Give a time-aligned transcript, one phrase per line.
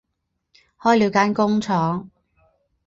[0.81, 2.09] 开了间工厂